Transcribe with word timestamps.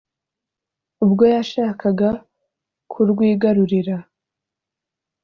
ubwo 1.05 1.23
yashakaga 1.33 2.09
kurwigarurira 2.91 3.95